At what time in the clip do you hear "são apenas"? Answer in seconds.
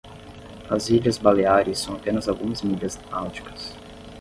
1.77-2.27